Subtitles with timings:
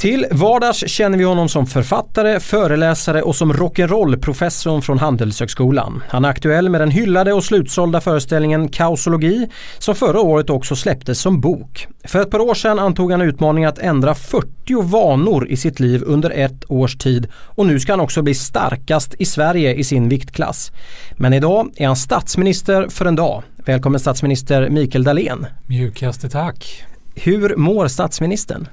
[0.00, 6.02] Till vardags känner vi honom som författare, föreläsare och som rock'n'roll-professorn från Handelshögskolan.
[6.08, 11.20] Han är aktuell med den hyllade och slutsålda föreställningen Kaosologi som förra året också släpptes
[11.20, 11.88] som bok.
[12.04, 16.02] För ett par år sedan antog han utmaningen att ändra 40 vanor i sitt liv
[16.06, 20.08] under ett års tid och nu ska han också bli starkast i Sverige i sin
[20.08, 20.72] viktklass.
[21.16, 23.42] Men idag är han statsminister för en dag.
[23.56, 25.46] Välkommen statsminister Mikael Dahlén.
[25.66, 26.84] Mjukaste tack.
[27.14, 28.68] Hur mår statsministern?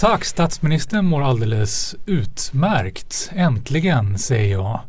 [0.00, 3.30] Tack, statsministern mår alldeles utmärkt.
[3.34, 4.80] Äntligen, säger jag.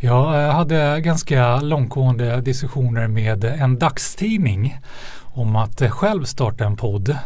[0.00, 4.80] Jag hade ganska långtgående diskussioner med en dagstidning
[5.22, 7.16] om att själv starta en podd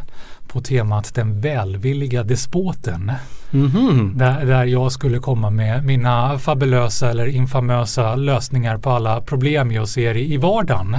[0.49, 3.13] på temat Den välvilliga despoten.
[3.51, 4.15] Mm-hmm.
[4.15, 9.89] Där, där jag skulle komma med mina fabulösa eller infamösa lösningar på alla problem jag
[9.89, 10.97] ser i, i vardagen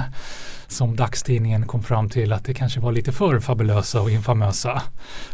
[0.72, 4.82] som dagstidningen kom fram till att det kanske var lite för fabulösa och infamösa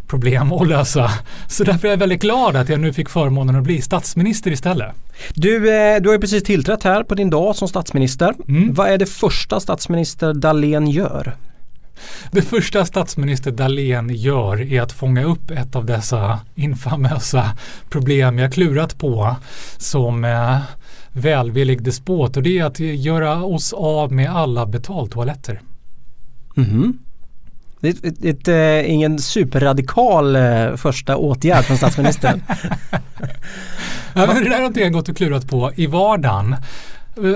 [0.06, 1.10] problem att lösa.
[1.48, 4.92] Så därför är jag väldigt glad att jag nu fick förmånen att bli statsminister istället.
[5.34, 8.34] Du, eh, du har ju precis tillträtt här på din dag som statsminister.
[8.48, 8.74] Mm.
[8.74, 11.36] Vad är det första statsminister Dahlén gör?
[12.30, 17.56] Det första statsminister Dahlén gör är att fånga upp ett av dessa infamösa
[17.90, 19.36] problem jag klurat på
[19.76, 20.58] som eh,
[21.18, 25.60] välvillig despot och det är att göra oss av med alla betaltoaletter.
[26.54, 26.98] Mhm.
[27.80, 32.42] Det är ett, ett, ett, ingen superradikal eh, första åtgärd från statsministern.
[34.14, 36.56] ja, men det där har inte jag gått och klurat på i vardagen.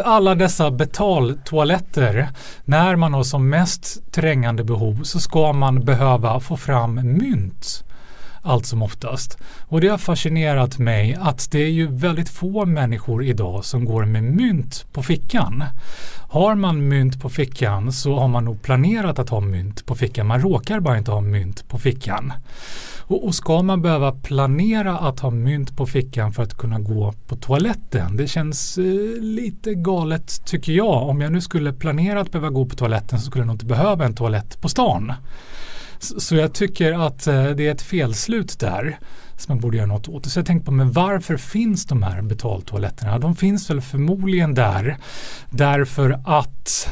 [0.04, 2.28] Alla dessa betaltoaletter,
[2.64, 7.84] när man har som mest trängande behov så ska man behöva få fram mynt
[8.42, 9.38] allt som oftast.
[9.68, 14.04] Och det har fascinerat mig att det är ju väldigt få människor idag som går
[14.04, 15.64] med mynt på fickan.
[16.28, 20.26] Har man mynt på fickan så har man nog planerat att ha mynt på fickan.
[20.26, 22.32] Man råkar bara inte ha mynt på fickan.
[23.12, 27.14] Och, och ska man behöva planera att ha mynt på fickan för att kunna gå
[27.26, 28.16] på toaletten?
[28.16, 28.84] Det känns eh,
[29.20, 31.08] lite galet tycker jag.
[31.08, 33.66] Om jag nu skulle planera att behöva gå på toaletten så skulle jag nog inte
[33.66, 35.12] behöva en toalett på stan.
[36.02, 38.98] Så jag tycker att eh, det är ett felslut där
[39.36, 40.26] som man borde göra något åt.
[40.26, 43.18] Så jag tänkte på, men varför finns de här betaltoaletterna?
[43.18, 44.96] De finns väl förmodligen där
[45.50, 46.88] därför att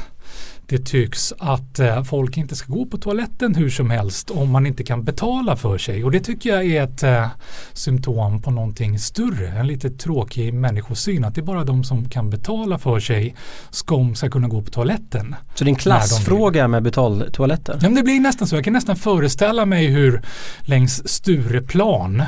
[0.70, 4.66] det tycks att eh, folk inte ska gå på toaletten hur som helst om man
[4.66, 6.04] inte kan betala för sig.
[6.04, 7.26] Och det tycker jag är ett eh,
[7.72, 9.48] symptom på någonting större.
[9.48, 11.24] En lite tråkig människosyn.
[11.24, 13.34] Att det är bara de som kan betala för sig
[13.70, 15.34] som ska kunna gå på toaletten.
[15.54, 17.72] Så det är en klassfråga med betaltoaletter?
[17.72, 18.56] Ja, men det blir nästan så.
[18.56, 20.22] Jag kan nästan föreställa mig hur
[20.60, 22.22] längs Stureplan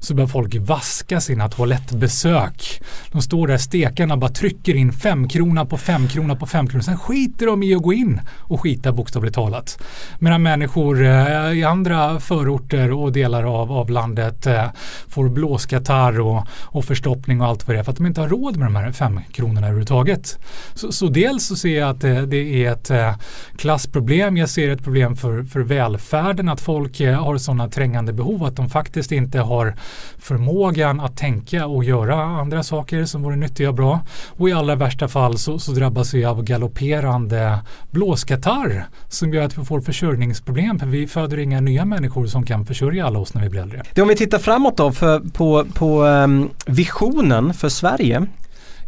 [0.00, 2.82] så börjar folk vaska sina toalettbesök.
[3.12, 6.82] De står där stekarna bara trycker in fem krona på fem krona på fem krona.
[6.82, 9.82] Sen skiter de i att gå in och skita bokstavligt talat.
[10.18, 14.64] Medan människor eh, i andra förorter och delar av, av landet eh,
[15.08, 18.28] får blåskatarr och, och förstoppning och allt vad det är för att de inte har
[18.28, 20.38] råd med de här fem kronorna överhuvudtaget.
[20.74, 23.14] Så, så dels så ser jag att det, det är ett eh,
[23.56, 24.36] klassproblem.
[24.36, 28.56] Jag ser ett problem för, för välfärden att folk eh, har sådana trängande behov att
[28.56, 29.74] de faktiskt inte har
[30.18, 34.00] förmågan att tänka och göra andra saker som vore nyttiga och bra.
[34.28, 37.58] Och i allra värsta fall så, så drabbas vi av galopperande
[37.90, 42.66] blåskatarr som gör att vi får försörjningsproblem för vi föder inga nya människor som kan
[42.66, 43.82] försörja alla oss när vi blir äldre.
[43.94, 48.26] Det om vi tittar framåt då för, på, på um, visionen för Sverige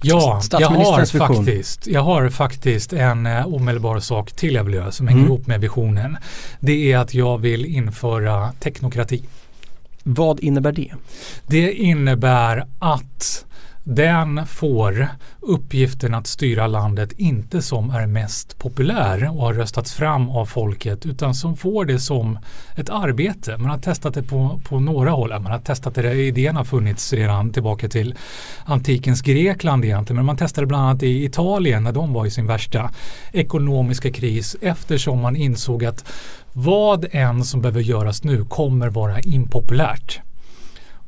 [0.05, 4.93] Ja, jag har, faktiskt, jag har faktiskt en eh, omedelbar sak till jag vill göra
[4.93, 5.33] som hänger Mm.
[5.33, 6.17] ihop med visionen.
[6.61, 9.23] Det är att jag vill införa teknokrati.
[10.03, 10.93] Vad innebär det?
[11.47, 13.45] Det innebär att
[13.85, 15.09] den får
[15.41, 21.07] uppgiften att styra landet inte som är mest populär och har röstats fram av folket
[21.07, 22.39] utan som får det som
[22.77, 23.57] ett arbete.
[23.57, 25.31] Man har testat det på, på några håll.
[25.31, 28.15] Man har testat det, idén har funnits redan tillbaka till
[28.65, 30.17] antikens Grekland egentligen.
[30.17, 32.91] Men man testade bland annat i Italien när de var i sin värsta
[33.33, 36.05] ekonomiska kris eftersom man insåg att
[36.53, 40.21] vad än som behöver göras nu kommer vara impopulärt.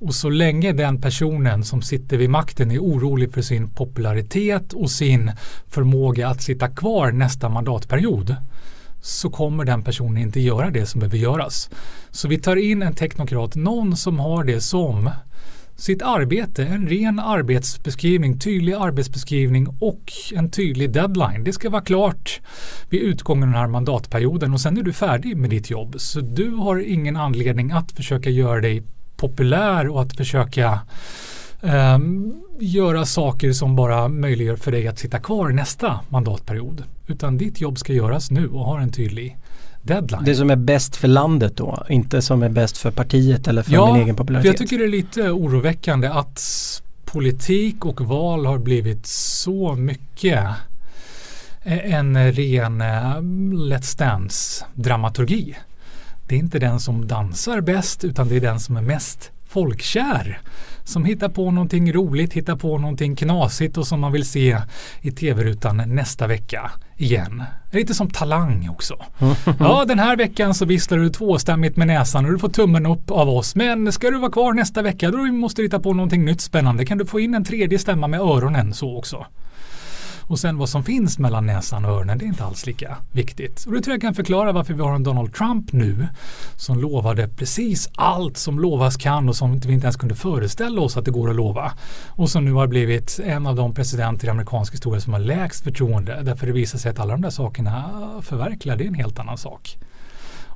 [0.04, 4.90] Och så länge den personen som sitter vid makten är orolig för sin popularitet och
[4.90, 5.32] sin
[5.68, 8.36] förmåga att sitta kvar nästa mandatperiod
[9.00, 11.70] så kommer den personen inte göra det som behöver göras.
[12.10, 15.10] Så vi tar in en teknokrat, någon som har det som
[15.76, 21.44] sitt arbete, en ren arbetsbeskrivning, tydlig arbetsbeskrivning och en tydlig deadline.
[21.44, 22.40] Det ska vara klart
[22.88, 25.94] vid utgången av den här mandatperioden och sen är du färdig med ditt jobb.
[25.98, 28.82] Så du har ingen anledning att försöka göra dig
[29.28, 30.80] populär och att försöka
[31.62, 36.82] ehm, göra saker som bara möjliggör för dig att sitta kvar nästa mandatperiod.
[37.06, 39.36] Utan ditt jobb ska göras nu och har en tydlig
[39.82, 40.24] deadline.
[40.24, 43.72] Det som är bäst för landet då, inte som är bäst för partiet eller för
[43.72, 44.50] ja, min egen popularitet.
[44.50, 46.42] jag tycker det är lite oroväckande att
[47.04, 50.44] politik och val har blivit så mycket
[51.64, 53.20] en ren eh,
[53.70, 55.54] Let's Dance-dramaturgi.
[56.26, 60.40] Det är inte den som dansar bäst utan det är den som är mest folkkär.
[60.84, 64.58] Som hittar på någonting roligt, hittar på någonting knasigt och som man vill se
[65.00, 67.42] i tv-rutan nästa vecka igen.
[67.72, 68.96] Lite som Talang också.
[69.58, 73.10] Ja, den här veckan så visslar du tvåstämmigt med näsan och du får tummen upp
[73.10, 73.54] av oss.
[73.54, 76.86] Men ska du vara kvar nästa vecka då måste du hitta på någonting nytt spännande.
[76.86, 79.26] Kan du få in en tredje stämma med öronen så också?
[80.26, 83.64] Och sen vad som finns mellan näsan och öronen, det är inte alls lika viktigt.
[83.66, 86.08] Och det tror jag kan förklara varför vi har en Donald Trump nu
[86.56, 90.96] som lovade precis allt som lovas kan och som vi inte ens kunde föreställa oss
[90.96, 91.72] att det går att lova.
[92.08, 95.64] Och som nu har blivit en av de presidenter i amerikansk historia som har lägst
[95.64, 96.22] förtroende.
[96.22, 97.90] Därför det visar sig att alla de där sakerna
[98.22, 99.78] förverkligar, det är en helt annan sak.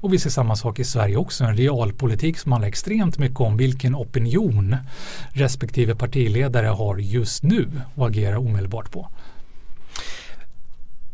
[0.01, 3.57] Och vi ser samma sak i Sverige också, en realpolitik som handlar extremt mycket om
[3.57, 4.77] vilken opinion
[5.29, 9.09] respektive partiledare har just nu och agerar omedelbart på.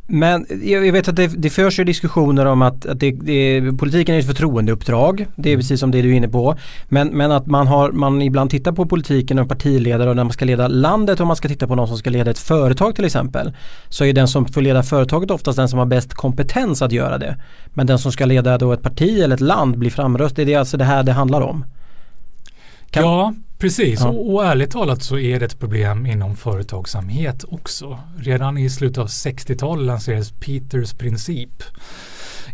[0.06, 4.14] Men jag vet att det, det förs ju diskussioner om att, att det, det, politiken
[4.14, 5.26] är ett förtroendeuppdrag.
[5.36, 6.56] Det är precis som det du är inne på.
[6.88, 10.32] Men, men att man, har, man ibland tittar på politiken och partiledare och när man
[10.32, 13.04] ska leda landet och man ska titta på någon som ska leda ett företag till
[13.04, 13.52] exempel.
[13.88, 17.18] Så är den som får leda företaget oftast den som har bäst kompetens att göra
[17.18, 17.36] det.
[17.66, 20.44] Men den som ska leda då ett parti eller ett land blir framröstad.
[20.44, 21.64] Det är alltså det här det handlar om.
[22.90, 24.00] Kan- Ja, precis.
[24.00, 24.08] Ja.
[24.08, 27.98] Och, och ärligt talat så är det ett problem inom företagsamhet också.
[28.16, 31.62] Redan i slutet av 60-talet lanserades Peters princip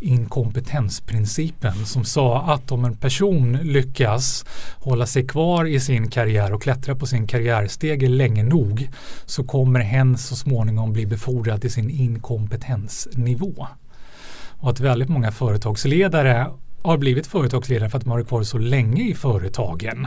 [0.01, 4.45] inkompetensprincipen som sa att om en person lyckas
[4.77, 8.89] hålla sig kvar i sin karriär och klättra på sin karriärstege länge nog
[9.25, 13.67] så kommer hen så småningom bli befordrad till sin inkompetensnivå.
[14.61, 16.47] Och att väldigt många företagsledare
[16.83, 20.07] har blivit företagsledare för att de har varit kvar så länge i företagen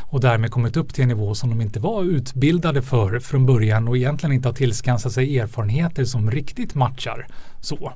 [0.00, 3.88] och därmed kommit upp till en nivå som de inte var utbildade för från början
[3.88, 7.26] och egentligen inte har tillskansat sig erfarenheter som riktigt matchar
[7.60, 7.92] så.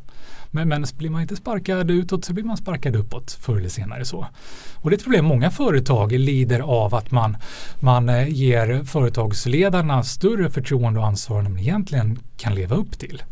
[0.50, 4.04] Men, men blir man inte sparkad utåt så blir man sparkad uppåt förr eller senare
[4.04, 4.26] så.
[4.76, 5.24] Och det är ett problem.
[5.24, 7.36] Många företag lider av att man,
[7.80, 13.22] man eh, ger företagsledarna större förtroende och ansvar än de egentligen kan leva upp till.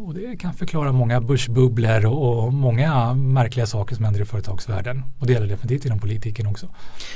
[0.00, 5.02] Och det kan förklara många börsbubblor och, och många märkliga saker som händer i företagsvärlden.
[5.18, 6.68] Och det gäller definitivt inom politiken också.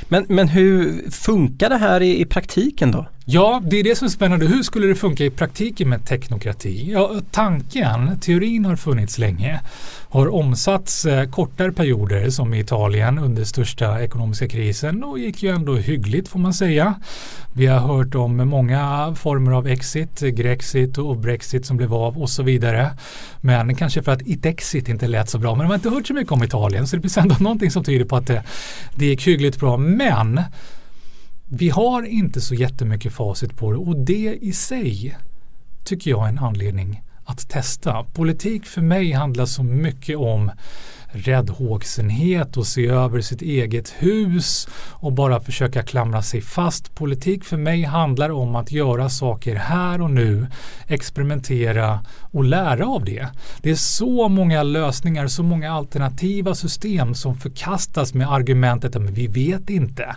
[0.07, 3.05] Men, men hur funkar det här i, i praktiken då?
[3.25, 4.45] Ja, det är det som är spännande.
[4.45, 6.91] Hur skulle det funka i praktiken med teknokrati?
[6.91, 9.61] Ja, tanken, teorin har funnits länge,
[10.09, 15.49] har omsatts eh, kortare perioder som i Italien under största ekonomiska krisen och gick ju
[15.49, 16.95] ändå hyggligt får man säga.
[17.53, 22.29] Vi har hört om många former av exit, grexit och brexit som blev av och
[22.29, 22.91] så vidare.
[23.41, 25.55] Men kanske för att itexit inte lät så bra.
[25.55, 27.83] Men man har inte hört så mycket om Italien så det finns ändå någonting som
[27.83, 28.43] tyder på att det,
[28.95, 29.77] det gick hyggligt bra.
[29.77, 30.41] Men
[31.55, 35.17] vi har inte så jättemycket facit på det och det i sig
[35.83, 38.03] tycker jag är en anledning att testa.
[38.03, 40.51] Politik för mig handlar så mycket om
[41.05, 46.95] räddhågsenhet och se över sitt eget hus och bara försöka klamra sig fast.
[46.95, 50.47] Politik för mig handlar om att göra saker här och nu,
[50.87, 53.27] experimentera och lära av det.
[53.61, 59.27] Det är så många lösningar, så många alternativa system som förkastas med argumentet att vi
[59.27, 60.15] vet inte.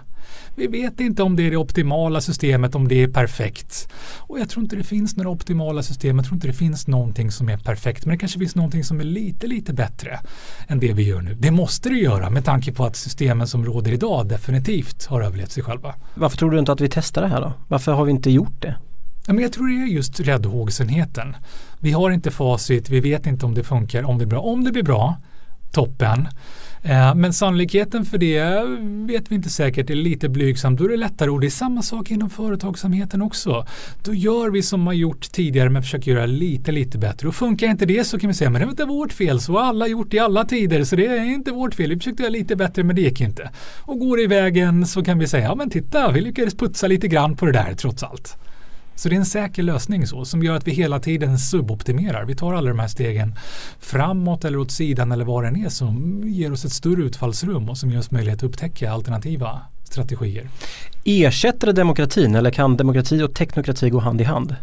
[0.55, 3.89] Vi vet inte om det är det optimala systemet, om det är perfekt.
[4.19, 6.17] Och jag tror inte det finns några optimala system.
[6.17, 8.07] Jag tror inte det finns någonting som är perfekt.
[8.07, 10.21] Men det kanske finns någonting som är lite, lite bättre
[10.69, 11.35] än det vi gör nu.
[11.35, 15.53] Det måste det göra med tanke på att systemen som råder idag definitivt har överlevt
[15.53, 15.95] sig själva.
[16.15, 17.53] Varför tror du inte att vi testar det här då?
[17.69, 18.77] Varför har vi inte gjort det?
[19.33, 21.37] men jag tror det är just räddhågsenheten.
[21.81, 24.41] Vi har inte facit, vi vet inte om det funkar, om det är bra.
[24.41, 25.17] Om det blir bra,
[25.71, 26.29] toppen.
[26.89, 28.65] Eh, men sannolikheten för det
[29.07, 31.51] vet vi inte säkert, det är lite blygsamt, Då är det lättare och det är
[31.51, 33.67] samma sak inom företagsamheten också.
[34.05, 37.29] Då gör vi som man gjort tidigare men försöker göra lite, lite bättre.
[37.29, 39.53] Och funkar inte det så kan vi säga, men det var inte vårt fel, så
[39.53, 41.91] har alla gjort i alla tider, så det är inte vårt fel.
[41.91, 43.51] Vi försökte göra lite bättre men det gick inte.
[43.81, 46.87] Och går det i vägen så kan vi säga, ja men titta, vi lyckades putsa
[46.87, 48.37] lite grann på det där trots allt.
[48.97, 52.25] Så det är en säker lösning så, som gör att vi hela tiden suboptimerar.
[52.25, 53.35] Vi tar alla de här stegen
[53.81, 57.79] framåt eller åt sidan eller vad den är som ger oss ett större utfallsrum och
[57.79, 60.49] som ger oss möjlighet att upptäcka alternativa strategier.
[61.05, 64.57] Ersätter det demokratin eller kan demokrati och teknokrati gå hand i hand?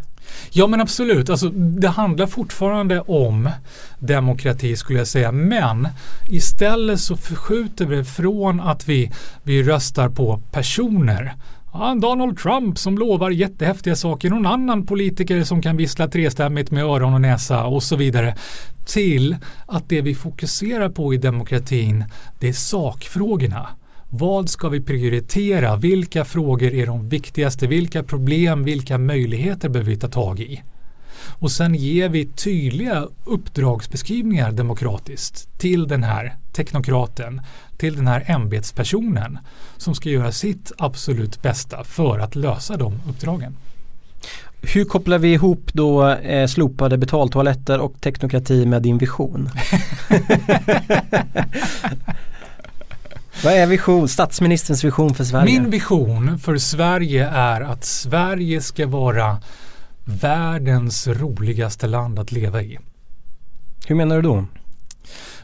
[0.50, 3.50] Ja men absolut, alltså, det handlar fortfarande om
[3.98, 5.32] demokrati skulle jag säga.
[5.32, 5.88] Men
[6.28, 9.12] istället så förskjuter vi från att vi,
[9.42, 11.34] vi röstar på personer
[11.76, 16.84] Ja, Donald Trump som lovar jättehäftiga saker, någon annan politiker som kan vissla trestämmigt med
[16.84, 18.36] öron och näsa och så vidare.
[18.86, 19.36] Till
[19.66, 22.04] att det vi fokuserar på i demokratin,
[22.38, 23.68] det är sakfrågorna.
[24.08, 25.76] Vad ska vi prioritera?
[25.76, 27.66] Vilka frågor är de viktigaste?
[27.66, 30.62] Vilka problem, vilka möjligheter behöver vi ta tag i?
[31.38, 37.40] Och sen ger vi tydliga uppdragsbeskrivningar demokratiskt till den här teknokraten,
[37.76, 39.38] till den här ämbetspersonen
[39.76, 43.56] som ska göra sitt absolut bästa för att lösa de uppdragen.
[44.62, 49.50] Hur kopplar vi ihop då eh, slopade betaltoaletter och teknokrati med din vision?
[53.44, 55.60] Vad är vision, statsministerns vision för Sverige?
[55.60, 59.40] Min vision för Sverige är att Sverige ska vara
[60.04, 62.78] världens roligaste land att leva i.
[63.86, 64.44] Hur menar du då?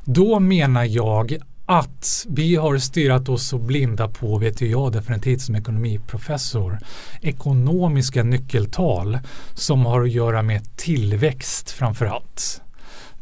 [0.04, 5.56] Då menar jag att vi har stirrat oss så blinda på, vet jag definitivt som
[5.56, 6.78] ekonomiprofessor,
[7.20, 9.18] ekonomiska nyckeltal
[9.54, 12.62] som har att göra med tillväxt framför allt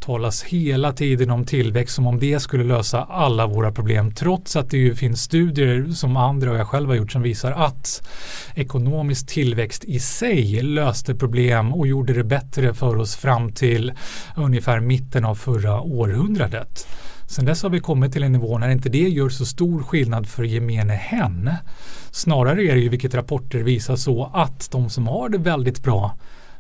[0.01, 4.71] talas hela tiden om tillväxt som om det skulle lösa alla våra problem trots att
[4.71, 8.09] det ju finns studier som andra och jag själv har gjort som visar att
[8.55, 13.93] ekonomisk tillväxt i sig löste problem och gjorde det bättre för oss fram till
[14.37, 16.87] ungefär mitten av förra århundradet.
[17.27, 20.29] Sen dess har vi kommit till en nivå när inte det gör så stor skillnad
[20.29, 21.51] för gemene hen.
[22.11, 26.17] Snarare är det ju, vilket rapporter visar så, att de som har det väldigt bra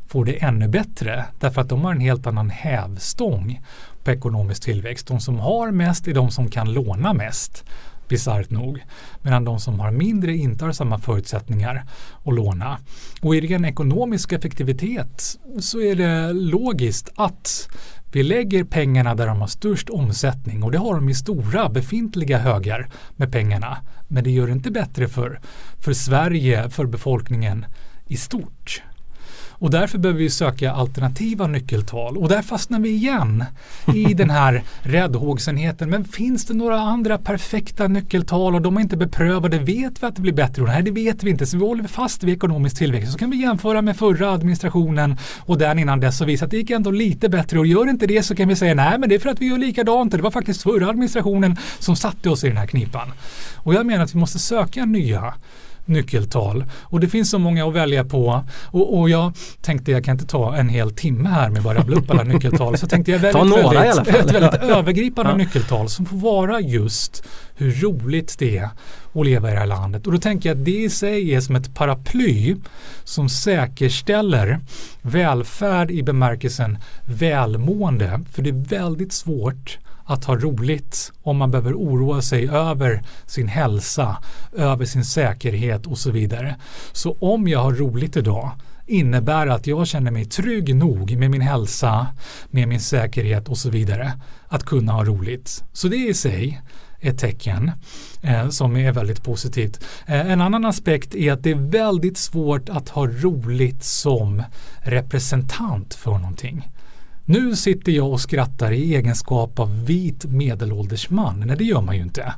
[0.08, 3.60] får det ännu bättre därför att de har en helt annan hävstång
[4.04, 5.06] på ekonomisk tillväxt.
[5.06, 7.64] De som har mest är de som kan låna mest
[8.08, 8.84] bisarrt nog.
[9.22, 11.84] Medan de som har mindre inte har samma förutsättningar
[12.24, 12.78] att låna.
[13.20, 17.68] Och i ren ekonomisk effektivitet så är det logiskt att
[18.12, 22.38] vi lägger pengarna där de har störst omsättning och det har de i stora befintliga
[22.38, 23.78] högar med pengarna.
[24.08, 25.40] Men det gör det inte bättre för,
[25.78, 27.66] för Sverige, för befolkningen
[28.06, 28.82] i stort.
[29.58, 32.16] Och därför behöver vi söka alternativa nyckeltal.
[32.16, 33.44] Och där fastnar vi igen
[33.94, 35.90] i den här räddhågsenheten.
[35.90, 39.58] Men finns det några andra perfekta nyckeltal och de är inte beprövade?
[39.58, 40.62] Vet vi att det blir bättre?
[40.62, 41.46] Nej, det vet vi inte.
[41.46, 43.12] Så vi håller fast vid ekonomisk tillväxt.
[43.12, 46.56] Så kan vi jämföra med förra administrationen och den innan dess och visa att det
[46.56, 47.58] gick ändå lite bättre.
[47.58, 49.46] Och gör inte det så kan vi säga nej, men det är för att vi
[49.46, 50.12] gör likadant.
[50.12, 53.12] Det var faktiskt förra administrationen som satte oss i den här knipan.
[53.56, 55.34] Och jag menar att vi måste söka nya
[55.88, 56.64] nyckeltal.
[56.82, 58.44] Och det finns så många att välja på.
[58.64, 61.96] Och, och jag tänkte jag kan inte ta en hel timme här med bara rabbla
[61.96, 62.78] upp alla nyckeltal.
[62.78, 65.36] Så tänkte jag välja ett väldigt, ett väldigt övergripande ja.
[65.36, 68.68] nyckeltal som får vara just hur roligt det är
[69.14, 70.06] att leva i det här landet.
[70.06, 72.56] Och då tänker jag att det i sig är som ett paraply
[73.04, 74.60] som säkerställer
[75.02, 78.20] välfärd i bemärkelsen välmående.
[78.32, 79.78] För det är väldigt svårt
[80.08, 84.16] att ha roligt om man behöver oroa sig över sin hälsa,
[84.56, 86.56] över sin säkerhet och så vidare.
[86.92, 88.50] Så om jag har roligt idag
[88.86, 92.06] innebär att jag känner mig trygg nog med min hälsa,
[92.50, 94.12] med min säkerhet och så vidare
[94.48, 95.64] att kunna ha roligt.
[95.72, 96.60] Så det i sig
[97.00, 97.70] ett tecken
[98.22, 99.84] eh, som är väldigt positivt.
[100.06, 104.42] Eh, en annan aspekt är att det är väldigt svårt att ha roligt som
[104.82, 106.68] representant för någonting.
[107.30, 111.40] Nu sitter jag och skrattar i egenskap av vit medelålders man.
[111.46, 112.32] Nej, det gör man ju inte.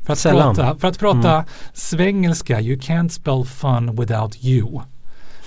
[0.00, 0.54] För att Sällan.
[0.54, 4.80] prata, för att prata svengelska, you can't spell fun without you.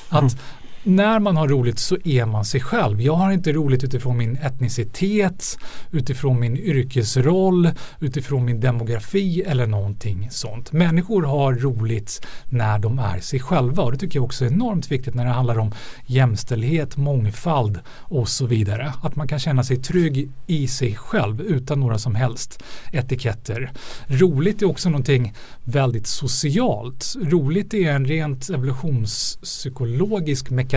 [0.09, 0.37] Att
[0.83, 3.01] när man har roligt så är man sig själv.
[3.01, 5.57] Jag har inte roligt utifrån min etnicitet,
[5.91, 10.71] utifrån min yrkesroll, utifrån min demografi eller någonting sånt.
[10.71, 14.91] Människor har roligt när de är sig själva och det tycker jag också är enormt
[14.91, 15.71] viktigt när det handlar om
[16.05, 18.93] jämställdhet, mångfald och så vidare.
[19.01, 23.71] Att man kan känna sig trygg i sig själv utan några som helst etiketter.
[24.07, 27.13] Roligt är också någonting väldigt socialt.
[27.21, 30.72] Roligt är en rent evolutionspsykologisk mekanism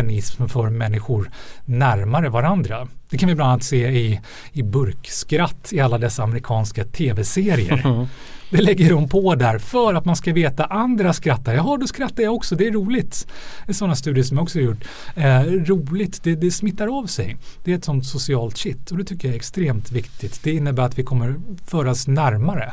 [0.48, 1.30] för människor
[1.64, 2.88] närmare varandra.
[3.10, 4.20] Det kan vi bland annat se i,
[4.52, 8.08] i burkskratt i alla dessa amerikanska tv-serier.
[8.50, 11.54] Det lägger de på där för att man ska veta andra skrattar.
[11.54, 12.54] Jaha, då skrattar jag också.
[12.54, 13.26] Det är roligt.
[13.66, 14.84] Det är sådana studier som jag också har gjort.
[15.16, 17.36] Eh, roligt, det, det smittar av sig.
[17.64, 20.40] Det är ett sånt socialt shit och det tycker jag är extremt viktigt.
[20.42, 21.34] Det innebär att vi kommer
[21.66, 22.72] föras närmare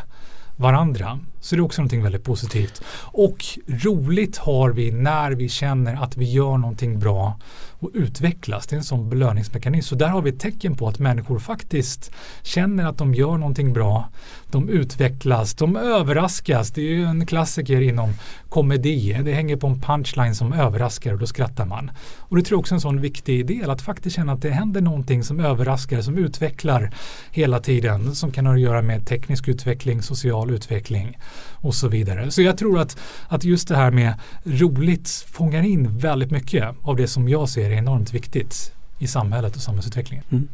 [0.55, 1.19] varandra.
[1.43, 2.81] Så det är också någonting väldigt positivt.
[3.01, 7.39] Och roligt har vi när vi känner att vi gör någonting bra
[7.79, 8.67] och utvecklas.
[8.67, 9.89] Det är en sån belöningsmekanism.
[9.89, 13.73] Så där har vi ett tecken på att människor faktiskt känner att de gör någonting
[13.73, 14.09] bra.
[14.51, 16.71] De utvecklas, de överraskas.
[16.71, 18.13] Det är ju en klassiker inom
[18.49, 19.19] komedi.
[19.23, 21.91] Det hänger på en punchline som överraskar och då skrattar man.
[22.19, 24.49] Och det tror jag också är en sån viktig del att faktiskt känna att det
[24.49, 26.91] händer någonting som överraskar, som utvecklar
[27.31, 28.15] hela tiden.
[28.15, 31.17] Som kan ha att göra med teknisk utveckling, social utveckling
[31.51, 32.31] och så vidare.
[32.31, 32.97] Så jag tror att,
[33.27, 34.13] att just det här med
[34.43, 39.55] roligt fångar in väldigt mycket av det som jag ser är enormt viktigt i samhället
[39.55, 40.25] och samhällsutvecklingen.
[40.31, 40.47] Mm.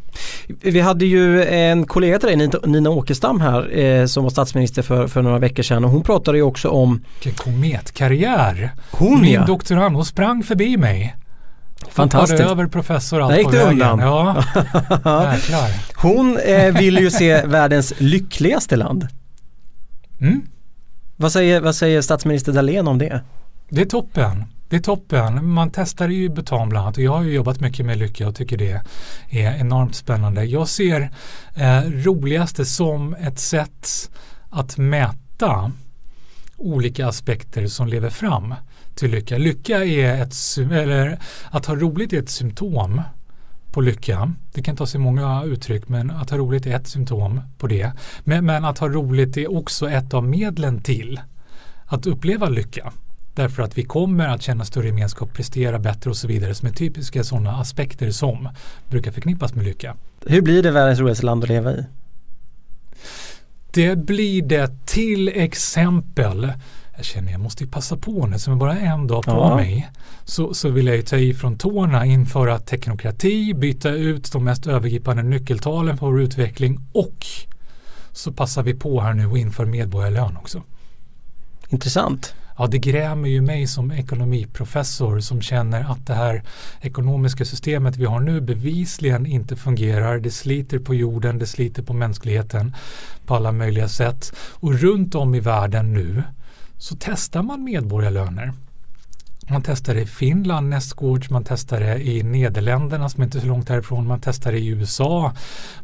[0.61, 5.07] Vi hade ju en kollega till dig, Nina Åkestam här, eh, som var statsminister för,
[5.07, 8.71] för några veckor sedan och hon pratade ju också om Vilken kometkarriär!
[8.91, 9.45] Hon Min ja.
[9.45, 11.15] doktorand, hon sprang förbi mig.
[11.91, 12.41] Fantastiskt.
[12.41, 13.99] Hoppade över professor allt Där gick det undan.
[13.99, 14.43] Ja.
[15.95, 19.07] Hon eh, vill ju se världens lyckligaste land.
[20.21, 20.41] Mm.
[21.21, 23.21] Vad säger, vad säger statsminister Dahlén om det?
[23.69, 24.45] Det är toppen.
[24.69, 25.51] Det är toppen.
[25.51, 28.27] Man testar ju i Bhutan bland annat och jag har ju jobbat mycket med lycka
[28.27, 28.81] och tycker det
[29.29, 30.43] är enormt spännande.
[30.43, 31.11] Jag ser
[31.55, 34.11] eh, roligaste som ett sätt
[34.49, 35.71] att mäta
[36.57, 38.55] olika aspekter som lever fram
[38.95, 39.37] till lycka.
[39.37, 40.35] Lycka är ett,
[40.71, 41.19] eller
[41.51, 43.01] att ha roligt är ett symptom
[43.79, 44.33] på lycka.
[44.53, 47.91] Det kan ta sig många uttryck men att ha roligt är ett symptom på det.
[48.23, 51.19] Men, men att ha roligt är också ett av medlen till
[51.85, 52.93] att uppleva lycka.
[53.33, 56.73] Därför att vi kommer att känna större gemenskap, prestera bättre och så vidare som är
[56.73, 58.49] typiska sådana aspekter som
[58.89, 59.95] brukar förknippas med lycka.
[60.25, 61.85] Hur blir det världens roligaste land att leva i?
[63.71, 66.51] Det blir det till exempel
[66.99, 69.55] jag känner jag måste ju passa på nu som är bara en dag på Ja.
[69.55, 69.89] mig.
[70.23, 74.67] Så, så vill jag ju ta i från tårna införa teknokrati, byta ut de mest
[74.67, 77.25] övergripande nyckeltalen för vår utveckling och
[78.11, 80.63] så passar vi på här nu och inför medborgarlön också.
[81.69, 82.33] Intressant.
[82.57, 86.43] Ja, det grämer ju mig som ekonomiprofessor som känner att det här
[86.81, 90.19] ekonomiska systemet vi har nu bevisligen inte fungerar.
[90.19, 92.75] Det sliter på jorden, det sliter på mänskligheten
[93.25, 94.33] på alla möjliga sätt.
[94.51, 96.23] Och runt om i världen nu
[96.79, 98.53] så testar man medborgarlöner.
[99.49, 103.47] Man testar det i Finland nästgårds, man testar det i Nederländerna som är inte så
[103.47, 105.33] långt härifrån, man testar det i USA,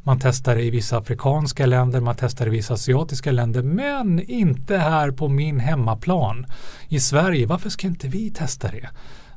[0.04, 4.20] man testar det i vissa afrikanska länder, man testar det i vissa asiatiska länder, men
[4.20, 6.46] inte här på min hemmaplan
[6.88, 7.46] i Sverige.
[7.46, 8.90] Varför ska inte vi testa det?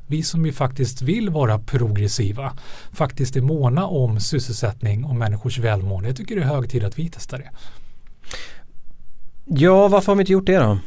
[0.07, 2.53] Vi som ju faktiskt vill vara progressiva,
[2.91, 6.09] faktiskt är måna om sysselsättning och människors välmående.
[6.09, 7.49] Jag tycker det är hög tid att vi testar det.
[9.45, 10.79] Ja, varför har vi inte gjort det då?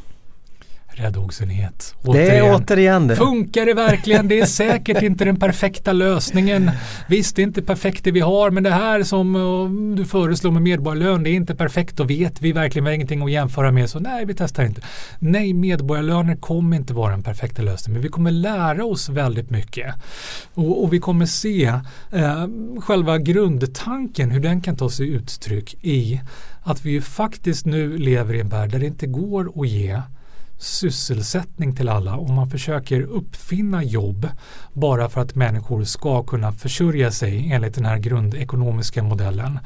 [0.95, 1.95] Räddhågsenhet.
[2.03, 3.17] Det är återigen det.
[3.17, 4.29] Funkar det verkligen?
[4.29, 6.71] Det är säkert inte den perfekta lösningen.
[7.09, 10.51] Visst, det är inte perfekt det vi har, men det här som uh, du föreslår
[10.51, 13.73] med medborgarlön, det är inte perfekt och vet vi verkligen vi har ingenting att jämföra
[13.73, 14.81] med, så nej, vi testar inte.
[15.19, 19.95] Nej, medborgarlöner kommer inte vara den perfekta lösningen, men vi kommer lära oss väldigt mycket.
[20.55, 21.65] Och, och vi kommer se
[22.13, 22.47] eh,
[22.81, 26.21] själva grundtanken, hur den kan ta sig uttryck i
[26.63, 30.01] att vi faktiskt nu lever i en värld där det inte går att ge
[30.63, 34.29] sysselsättning till alla och man försöker uppfinna jobb
[34.73, 39.59] bara för att människor ska kunna försörja sig enligt den här grundekonomiska modellen.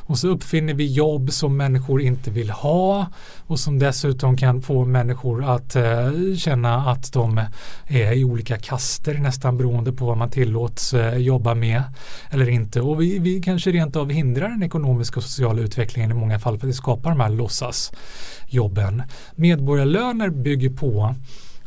[0.00, 3.06] Och så uppfinner vi jobb som människor inte vill ha
[3.46, 7.40] och som dessutom kan få människor att eh, känna att de
[7.86, 11.82] är i olika kaster nästan beroende på vad man tillåts eh, jobba med
[12.30, 12.80] eller inte.
[12.80, 16.58] Och vi, vi kanske rent av hindrar den ekonomiska och sociala utvecklingen i många fall
[16.58, 19.02] för att det skapar de här låtsasjobben.
[19.34, 21.14] Medborgarlöner bygger på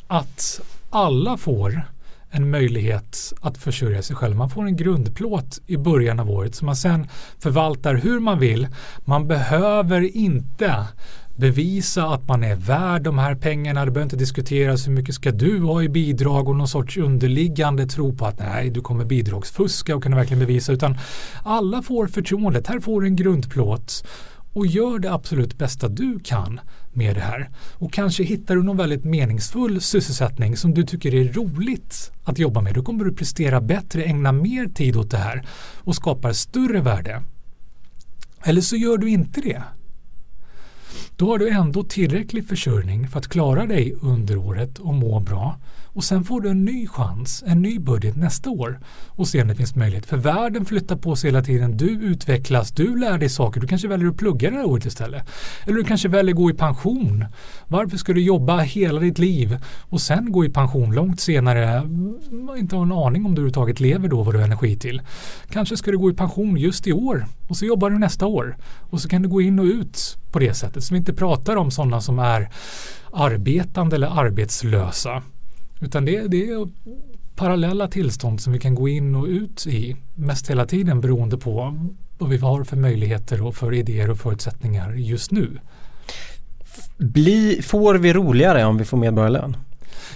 [0.08, 1.82] att alla får
[2.30, 4.36] en möjlighet att försörja sig själv.
[4.36, 7.08] Man får en grundplåt i början av året som man sen
[7.40, 8.68] förvaltar hur man vill.
[9.06, 10.88] Man behöver inte
[11.36, 13.86] bevisa att man är värd de här pengarna.
[13.86, 17.88] Det behöver inte diskuteras hur mycket ska du ha i bidrag och någon sorts underliggande
[17.88, 20.98] tro på att nej, du kommer bidragsfuska och kunna verkligen bevisa utan
[21.44, 22.68] alla får förtroendet.
[22.68, 24.06] Här får du en grundplåt
[24.56, 26.60] och gör det absolut bästa du kan
[26.94, 27.50] med det här.
[27.74, 32.62] Och kanske hittar du någon väldigt meningsfull sysselsättning som du tycker är roligt att jobba
[32.62, 32.74] med.
[32.74, 37.24] Då kommer du prestera bättre, ägna mer tid åt det här och skapar större värde.
[38.44, 39.64] Eller så gör du inte det.
[41.18, 45.58] Då har du ändå tillräcklig försörjning för att klara dig under året och må bra.
[45.96, 49.48] Och sen får du en ny chans, en ny budget nästa år och se om
[49.48, 50.06] det finns möjlighet.
[50.06, 51.78] För världen flyttar på sig hela tiden.
[51.78, 53.62] Du utvecklas, du lär dig saker.
[53.62, 55.30] Du kanske väljer att plugga det här året istället.
[55.66, 57.26] Eller du kanske väljer att gå i pension.
[57.68, 61.84] Varför ska du jobba hela ditt liv och sen gå i pension långt senare?
[62.58, 65.02] Inte ha en aning om du överhuvudtaget lever då vad du har energi till.
[65.50, 68.58] Kanske ska du gå i pension just i år och så jobbar du nästa år.
[68.90, 70.84] Och så kan du gå in och ut på det sättet.
[70.84, 72.50] Så vi inte pratar om sådana som är
[73.14, 75.24] arbetande eller arbetslösa.
[75.82, 76.68] Utan det, det är
[77.36, 81.78] parallella tillstånd som vi kan gå in och ut i mest hela tiden beroende på
[82.18, 85.60] vad vi har för möjligheter och för idéer och förutsättningar just nu.
[86.98, 89.58] Bli, får vi roligare om vi får medborgarlön?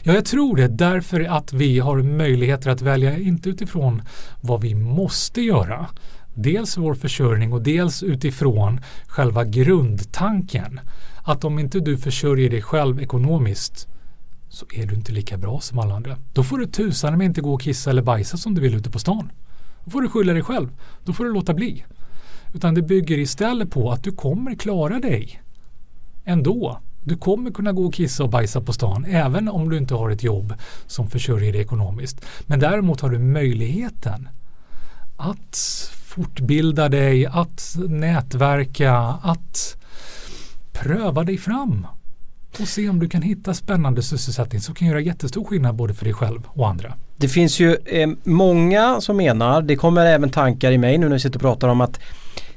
[0.04, 4.02] Ja, jag tror det därför att vi har möjligheter att välja inte utifrån
[4.41, 5.86] vad vi måste göra.
[6.41, 10.80] Dels vår försörjning och dels utifrån själva grundtanken.
[11.23, 13.88] Att om inte du försörjer dig själv ekonomiskt
[14.49, 16.17] så är du inte lika bra som alla andra.
[16.34, 18.91] Då får du tusan med inte gå och kissa eller bajsa som du vill ute
[18.91, 19.32] på stan.
[19.86, 20.69] Då får du skylla dig själv.
[21.06, 21.86] Då får du låta bli.
[22.54, 25.41] Utan det bygger istället på att du kommer klara dig
[26.25, 26.80] ändå.
[27.04, 30.10] Du kommer kunna gå och kissa och bajsa på stan även om du inte har
[30.10, 30.54] ett jobb
[30.88, 32.25] som försörjer dig ekonomiskt.
[32.41, 34.30] Men däremot har du möjligheten
[35.17, 35.56] att
[36.19, 39.77] fortbilda dig, att nätverka, att
[40.71, 41.88] pröva dig fram
[42.60, 46.05] och se om du kan hitta spännande sysselsättning som kan göra jättestor skillnad både för
[46.05, 46.93] dig själv och andra.
[47.17, 51.15] Det finns ju eh, många som menar, det kommer även tankar i mig nu när
[51.15, 51.99] vi sitter och pratar om att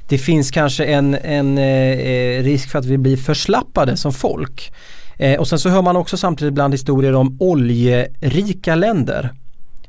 [0.09, 4.73] det finns kanske en, en eh, risk för att vi blir förslappade som folk.
[5.17, 9.33] Eh, och sen så hör man också samtidigt ibland historier om oljerika länder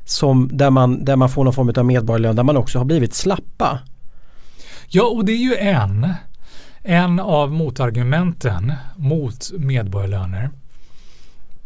[0.05, 3.13] som, där, man, där man får någon form av medborgarlön där man också har blivit
[3.13, 3.79] slappa.
[4.87, 6.07] Ja, och det är ju en
[6.85, 10.49] en av motargumenten mot medborgarlöner.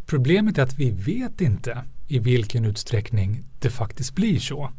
[0.05, 4.71] Problemet är att vi vet inte i vilken utsträckning det faktiskt blir så.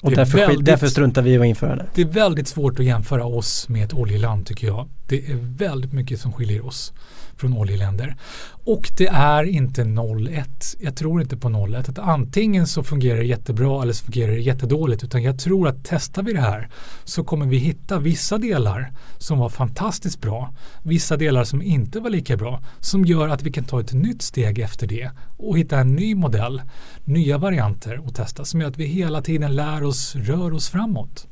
[0.00, 1.86] Och därför, väldigt, därför struntar vi i att införa det.
[1.94, 4.88] Det är väldigt svårt att jämföra oss med ett oljeland tycker jag.
[5.08, 6.92] Det är väldigt mycket som skiljer oss
[7.36, 8.16] från oljeländer.
[8.64, 10.76] Och det är inte 0-1.
[10.80, 11.90] Jag tror inte på 0-1.
[11.90, 15.04] Att antingen så fungerar det jättebra eller så fungerar det jättedåligt.
[15.04, 16.68] Utan jag tror att testar vi det här
[17.04, 20.54] så kommer vi hitta vissa delar som var fantastiskt bra.
[20.82, 22.62] Vissa delar som inte var lika bra.
[22.80, 26.14] Som gör att vi kan ta ett nytt steg efter det och hitta en ny
[26.14, 26.62] modell.
[27.04, 31.26] Nya varianter och testa som gör att vi hela tiden lär oss, rör oss framåt.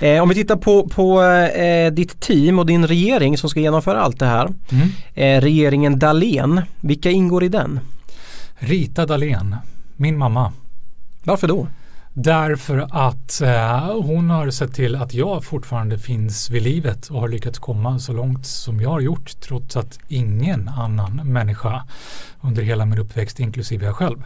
[0.00, 4.00] Eh, om vi tittar på, på eh, ditt team och din regering som ska genomföra
[4.00, 4.48] allt det här.
[4.72, 4.88] Mm.
[5.14, 7.80] Eh, regeringen Dalen, vilka ingår i den?
[8.58, 9.56] Rita Dalen,
[9.96, 10.52] min mamma.
[11.22, 11.66] Varför då?
[12.18, 17.28] Därför att eh, hon har sett till att jag fortfarande finns vid livet och har
[17.28, 21.82] lyckats komma så långt som jag har gjort trots att ingen annan människa
[22.40, 24.24] under hela min uppväxt, inklusive jag själv,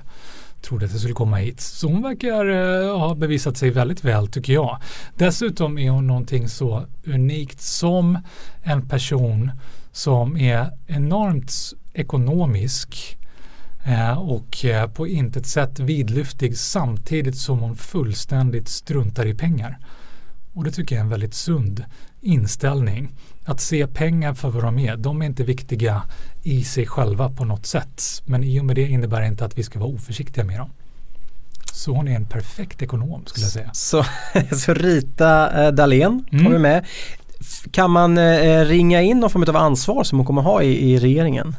[0.62, 1.60] trodde att jag skulle komma hit.
[1.60, 4.78] Så hon verkar eh, ha bevisat sig väldigt väl tycker jag.
[5.16, 8.18] Dessutom är hon någonting så unikt som
[8.62, 9.50] en person
[9.92, 11.52] som är enormt
[11.92, 13.18] ekonomisk
[13.84, 19.78] eh, och eh, på intet sätt vidlyftig samtidigt som hon fullständigt struntar i pengar.
[20.52, 21.84] Och det tycker jag är en väldigt sund
[22.20, 23.08] inställning.
[23.50, 26.02] Att se pengar för vad de är, de är inte viktiga
[26.42, 28.02] i sig själva på något sätt.
[28.24, 30.70] Men i och med det innebär det inte att vi ska vara oförsiktiga med dem.
[31.72, 33.70] Så hon är en perfekt ekonom skulle jag säga.
[33.72, 34.04] Så,
[34.56, 36.52] så Rita eh, Dahlén mm.
[36.52, 36.86] vi med.
[37.70, 40.98] Kan man eh, ringa in någon form av ansvar som hon kommer ha i, i
[40.98, 41.56] regeringen?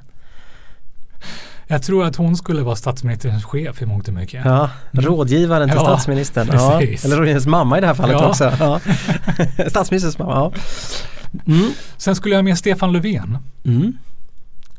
[1.67, 4.45] Jag tror att hon skulle vara statsministerns chef i mångt och mycket.
[4.45, 5.05] Ja, mm.
[5.05, 6.49] rådgivaren till ja, statsministern.
[6.53, 8.29] Ja, eller rådgivarens mamma i det här fallet ja.
[8.29, 8.53] också.
[8.59, 8.79] Ja.
[9.69, 10.31] Statsministerns mamma.
[10.31, 10.53] Ja.
[11.45, 11.71] Mm.
[11.97, 13.37] Sen skulle jag med Stefan Löfven.
[13.65, 13.97] Mm.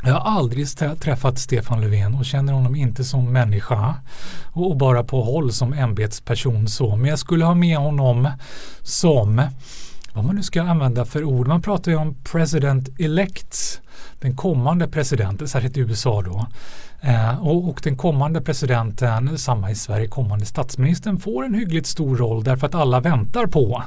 [0.05, 0.69] Jag har aldrig
[1.01, 3.95] träffat Stefan Löfven och känner honom inte som människa
[4.53, 6.97] och bara på håll som ämbetsperson så.
[6.97, 8.29] Men jag skulle ha med honom
[8.83, 9.43] som
[10.13, 11.49] vad man nu ska använda för ord.
[11.49, 13.81] Man pratar ju om president elect,
[14.21, 16.47] den kommande presidenten, särskilt i USA då.
[17.01, 22.17] Eh, och, och, den kommande presidenten, samma i Sverige, kommande statsministern får en hyggligt stor
[22.17, 23.83] roll därför att alla väntar på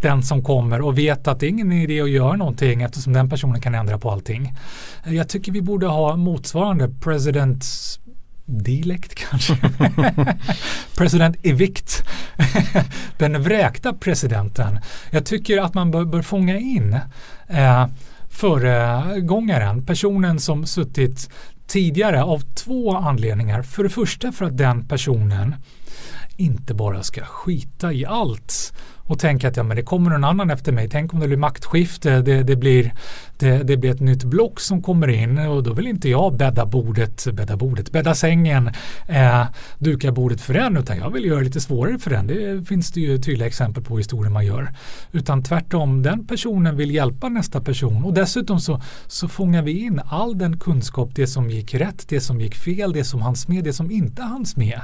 [0.00, 3.30] den som kommer och vet att det är ingen idé att göra någonting eftersom den
[3.30, 4.54] personen kan ändra på allting.
[5.06, 7.64] Jag tycker vi borde ha motsvarande president
[8.50, 9.56] Dilekt kanske.
[10.96, 12.04] President evict.
[13.18, 14.78] den vräkta presidenten.
[15.10, 16.96] Jag tycker att man bör, bör fånga in
[17.48, 17.86] eh,
[18.28, 21.30] föregångaren, personen som suttit
[21.66, 23.62] tidigare av två anledningar.
[23.62, 25.54] För det första för att den personen
[26.38, 28.72] inte bara ska skita i allt
[29.08, 30.88] och tänka att ja, men det kommer någon annan efter mig.
[30.88, 32.94] Tänk om det blir maktskifte, det, det, blir,
[33.38, 36.66] det, det blir ett nytt block som kommer in och då vill inte jag bädda
[36.66, 38.70] bordet, bädda bordet, bädda sängen,
[39.08, 39.46] eh,
[39.78, 42.26] duka bordet för den utan jag vill göra det lite svårare för den.
[42.26, 44.74] Det finns det ju tydliga exempel på historier man gör.
[45.12, 50.00] Utan tvärtom, den personen vill hjälpa nästa person och dessutom så, så fångar vi in
[50.04, 53.64] all den kunskap, det som gick rätt, det som gick fel, det som hanns med,
[53.64, 54.80] det som inte hanns med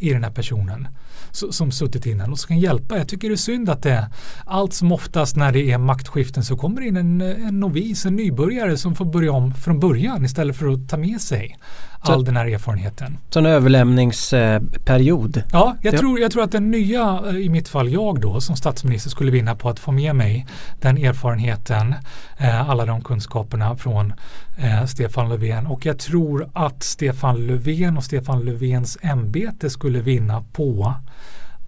[0.00, 0.88] i den här personen
[1.32, 2.98] som suttit innan och som kan hjälpa.
[2.98, 4.10] Jag tycker det är synd att det
[4.46, 8.76] allt som oftast när det är maktskiften så kommer in en, en novis, en nybörjare
[8.76, 11.58] som får börja om från början istället för att ta med sig
[12.00, 13.18] all den här erfarenheten.
[13.30, 15.42] Så en överlämningsperiod?
[15.52, 19.10] Ja, jag, Tror, jag tror att den nya, i mitt fall jag då som statsminister
[19.10, 20.46] skulle vinna på att få med mig
[20.80, 21.94] den erfarenheten,
[22.38, 24.12] eh, alla de kunskaperna från
[24.56, 30.44] eh, Stefan Löfven och jag tror att Stefan Löfven och Stefan Löfvens ämbete skulle vinna
[30.52, 30.94] på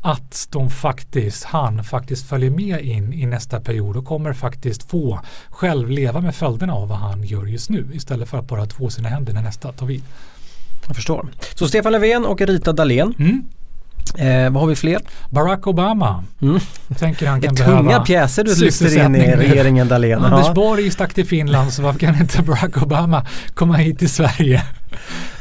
[0.02, 5.20] att de faktiskt, han faktiskt följer med in i nästa period och kommer faktiskt få
[5.50, 8.90] själv leva med följderna av vad han gör just nu istället för att bara två
[8.90, 10.02] sina händer när nästa tar vid.
[10.86, 11.28] Jag förstår.
[11.54, 13.14] Så Stefan Löfven och Rita Dahlén.
[13.18, 13.44] Mm.
[14.18, 15.00] Eh, vad har vi fler?
[15.30, 16.24] Barack Obama.
[16.42, 16.60] Mm.
[16.98, 20.24] Tänker han kan det är tunga pjäser du lyfter in i regeringen Dahlén.
[20.24, 24.62] Anders Borg stack till Finland så varför kan inte Barack Obama komma hit till Sverige?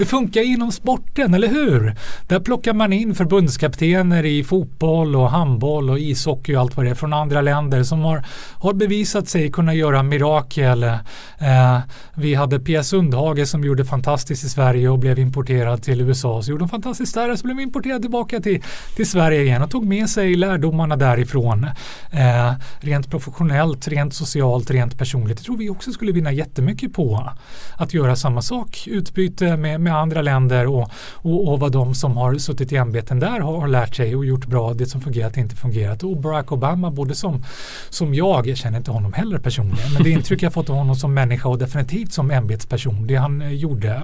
[0.02, 1.96] Det funkar inom sporten, eller hur?
[2.28, 6.90] Där plockar man in förbundskaptener i fotboll och handboll och ishockey och allt vad det
[6.90, 10.84] är från andra länder som har, har bevisat sig kunna göra mirakel.
[10.84, 11.80] Eh,
[12.16, 16.42] vi hade Pia Sundhage som gjorde fantastiskt i Sverige och blev importerad till USA.
[16.42, 18.64] Så gjorde hon fantastiskt där och så blev hon importerad tillbaka till,
[18.96, 21.68] till Sverige igen och tog med sig lärdomarna därifrån.
[22.12, 25.38] Eh, rent professionellt, rent socialt, rent personligt.
[25.38, 27.32] Det tror vi också skulle vinna jättemycket på
[27.78, 28.88] att göra samma sak.
[28.88, 33.20] Utbyte med, med andra länder och, och, och, vad de som har suttit i ämbeten
[33.20, 36.04] där har, har, lärt sig och gjort bra, det som fungerat inte fungerat.
[36.04, 37.44] Och Barack Obama, både som,
[37.90, 40.96] som jag, jag känner inte honom heller personligen, men det intryck jag fått av honom
[40.96, 44.04] som människa och definitivt som ämbetsperson, det han eh, gjorde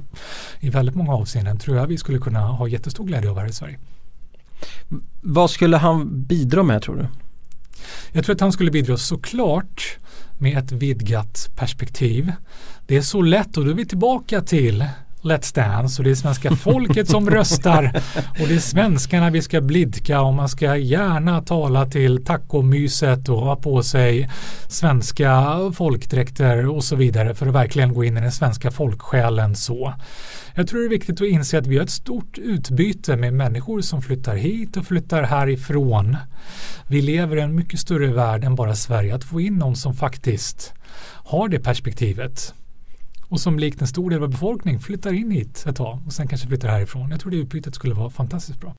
[0.59, 3.53] i väldigt många avseenden tror jag vi skulle kunna ha jättestor glädje av här i
[3.53, 3.77] Sverige.
[5.21, 7.07] Vad skulle han bidra med tror du?
[8.11, 9.97] Jag tror att han skulle bidra såklart
[10.37, 12.31] med ett vidgat perspektiv.
[12.87, 14.85] Det är så lätt och då är vi tillbaka till
[15.27, 18.01] Let's Dance och det är svenska folket som röstar
[18.41, 23.41] och det är svenskarna vi ska blidka och man ska gärna tala till tacomyset och
[23.41, 24.29] ha på sig
[24.69, 29.93] svenska folkdräkter och så vidare för att verkligen gå in i den svenska folksjälen så.
[30.53, 33.81] Jag tror det är viktigt att inse att vi har ett stort utbyte med människor
[33.81, 36.17] som flyttar hit och flyttar härifrån.
[36.87, 39.15] Vi lever i en mycket större värld än bara Sverige.
[39.15, 40.73] Att få in någon som faktiskt
[41.25, 42.53] har det perspektivet
[43.29, 46.27] och som likt en stor del av befolkningen flyttar in hit ett tag och sen
[46.27, 47.11] kanske flyttar härifrån.
[47.11, 48.75] Jag tror det utbytet skulle vara fantastiskt bra.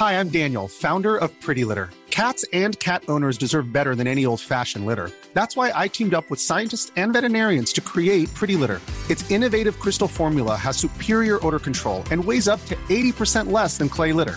[0.00, 1.90] Hi, I'm Daniel, founder of Pretty Litter.
[2.10, 5.10] Cats and cat owners deserve better than any old-fashioned litter.
[5.34, 8.80] That's why I teamed up with scientists and veterinarians to create Pretty Litter.
[9.10, 13.88] Its innovative crystal formula has superior odor control and weighs up to 80% less than
[13.88, 14.36] clay litter.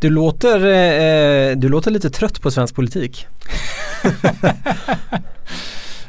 [0.00, 3.26] Du låter, eh, du låter lite trött på svensk politik.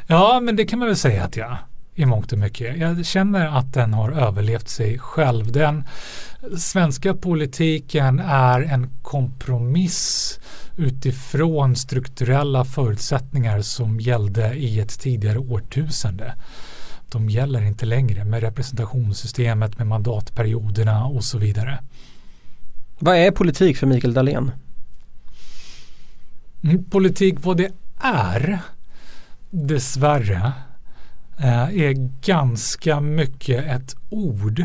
[0.06, 1.56] ja, men det kan man väl säga att jag
[1.94, 2.78] i mångt och mycket.
[2.78, 5.52] Jag känner att den har överlevt sig själv.
[5.52, 5.84] Den
[6.58, 10.38] svenska politiken är en kompromiss
[10.76, 16.34] utifrån strukturella förutsättningar som gällde i ett tidigare årtusende.
[17.10, 21.78] De gäller inte längre med representationssystemet, med mandatperioderna och så vidare.
[23.02, 24.52] Vad är politik för Mikael Dahlén?
[26.90, 28.58] Politik vad det är,
[29.50, 30.52] dessvärre,
[31.38, 34.64] eh, är ganska mycket ett ord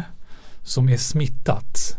[0.63, 1.97] som är smittat.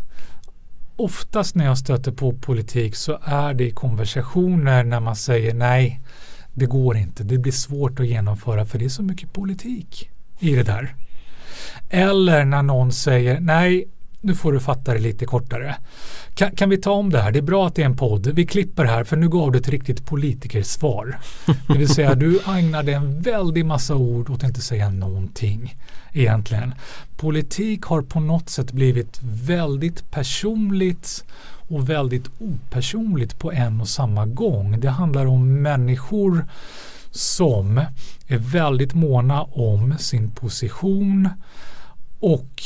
[0.95, 6.01] Oftast när jag stöter på politik så är det i konversationer när man säger nej,
[6.53, 10.55] det går inte, det blir svårt att genomföra för det är så mycket politik i
[10.55, 10.95] det där.
[11.89, 13.85] Eller när någon säger nej,
[14.21, 15.75] nu får du fatta det lite kortare.
[16.33, 17.31] Kan, kan, vi ta om det här?
[17.31, 18.27] Det är bra att det är en podd.
[18.27, 21.19] Vi klipper här för nu gav du ett riktigt politikersvar.
[21.67, 25.75] Det vill säga du ägnade en väldig massa ord åt att inte säga någonting
[26.13, 26.73] egentligen.
[27.17, 31.25] Politik har på något sätt blivit väldigt personligt
[31.67, 34.79] och väldigt opersonligt på en och samma gång.
[34.79, 36.45] Det handlar om människor
[37.11, 37.77] som
[38.27, 41.29] är väldigt måna om sin position
[42.19, 42.63] och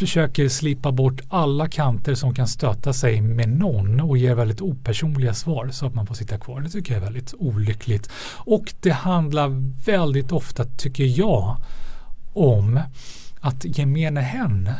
[0.00, 5.34] försöker slipa bort alla kanter som kan stöta sig med någon och ger väldigt opersonliga
[5.34, 6.60] svar så att man får sitta kvar.
[6.60, 8.10] Det tycker jag är väldigt olyckligt.
[8.36, 9.48] Och det handlar
[9.84, 11.56] väldigt ofta, tycker jag,
[12.32, 12.80] om
[13.40, 14.70] att gemene hen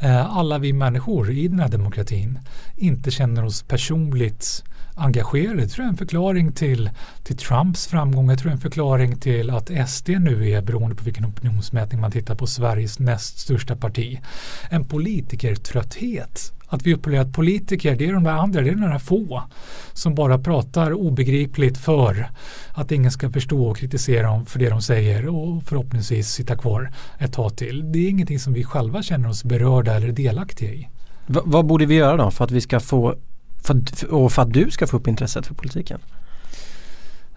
[0.00, 2.38] eh, alla vi människor i den här demokratin
[2.76, 5.60] inte känner oss personligt engagerade.
[5.60, 6.90] Det tror jag är en förklaring till,
[7.22, 8.30] till Trumps framgång.
[8.30, 12.34] Jag tror en förklaring till att SD nu är, beroende på vilken opinionsmätning man tittar
[12.34, 14.20] på, Sveriges näst största parti.
[14.70, 16.52] En politikertrötthet.
[16.66, 19.42] Att vi upplever att politiker, det är de där andra, det är några få
[19.92, 22.30] som bara pratar obegripligt för
[22.72, 26.92] att ingen ska förstå och kritisera dem för det de säger och förhoppningsvis sitta kvar
[27.18, 27.92] ett tag till.
[27.92, 30.88] Det är ingenting som vi själva känner oss berörda eller delaktiga i.
[31.26, 33.14] V vad borde vi göra då för att vi ska få
[33.64, 36.00] för, och för att du ska få upp intresset för politiken?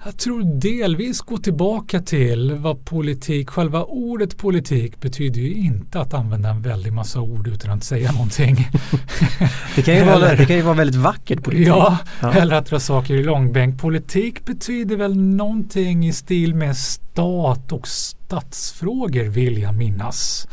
[0.06, 6.14] Jag tror delvis gå tillbaka till vad politik, själva ordet politik betyder ju inte att
[6.14, 8.70] använda en väldig massa ord utan att säga någonting.
[9.76, 11.68] det, kan ju vara, det kan ju vara väldigt vackert politik.
[11.68, 13.82] Ja, ja, eller att dra saker i långbänk.
[13.82, 20.48] Politik betyder väl någonting i stil med stat och statsfrågor vill jag minnas.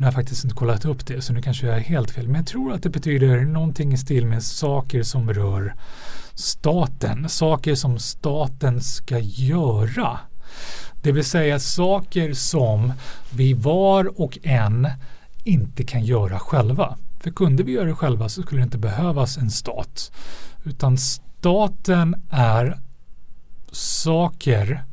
[0.00, 2.26] Nu har jag faktiskt inte kollat upp det så nu kanske jag är helt fel.
[2.26, 5.74] Men jag tror att det betyder någonting i stil med saker som rör
[6.34, 7.28] staten.
[7.28, 10.20] Saker som staten ska göra.
[11.02, 12.92] Det vill säga saker som
[13.30, 14.88] vi var och en
[15.44, 16.96] inte kan göra själva.
[17.20, 20.12] För kunde vi göra det själva så skulle det inte behövas en stat.
[20.64, 22.80] Utan staten är
[23.72, 24.84] saker,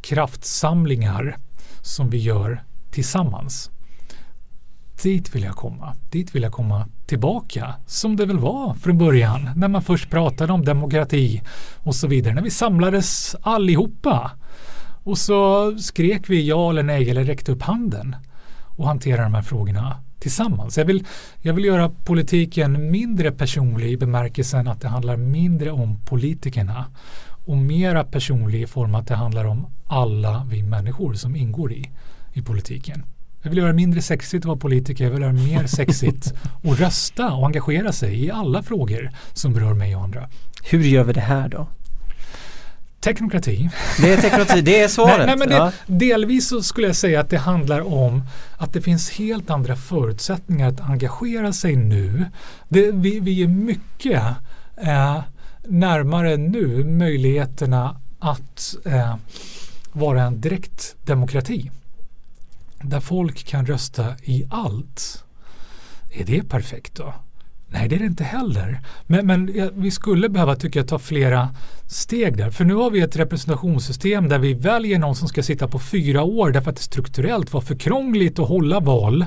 [0.00, 1.36] kraftsamlingar
[1.82, 3.70] som vi gör tillsammans
[5.02, 5.94] dit vill jag komma.
[6.10, 7.74] Dit vill jag komma tillbaka.
[7.86, 11.42] Som det väl var från början när man först pratade om demokrati
[11.76, 12.34] och så vidare.
[12.34, 14.30] När vi samlades allihopa
[15.04, 18.16] och så skrek vi ja eller nej eller räckte upp handen
[18.76, 20.78] och hanterade de här frågorna tillsammans.
[20.78, 21.04] Jag vill,
[21.40, 26.84] jag vill göra politiken mindre personlig i bemärkelsen att det handlar mindre om politikerna
[27.46, 31.90] och mera personlig i form att det handlar om alla vi människor som ingår i,
[32.32, 33.02] i politiken.
[33.46, 35.04] Jag vill göra det mindre sexigt att vara politiker.
[35.04, 39.52] Jag vill göra det mer sexigt att rösta och engagera sig i alla frågor som
[39.52, 40.28] berör mig och andra.
[40.62, 41.66] Hur gör vi det här då?
[43.00, 43.70] Teknokrati.
[44.00, 45.26] Det är teknokrati, det är svaret.
[45.26, 45.72] nej, nej, det, ja.
[45.86, 48.22] Delvis så skulle jag säga att det handlar om
[48.56, 52.24] att det finns helt andra förutsättningar att engagera sig nu.
[52.68, 54.22] Det, vi, vi är mycket
[54.76, 55.20] eh,
[55.64, 59.16] närmare nu möjligheterna att eh,
[59.92, 61.70] vara en direkt demokrati
[62.88, 65.24] där folk kan rösta i allt.
[66.10, 67.14] Är det perfekt då?
[67.68, 68.80] Nej, det är det inte heller.
[69.06, 71.48] Men, men ja, vi skulle behöva, tycker jag, ta flera
[71.86, 72.50] steg där.
[72.50, 76.22] För nu har vi ett representationssystem där vi väljer någon som ska sitta på fyra
[76.22, 79.26] år därför att det strukturellt var för krångligt att hålla val.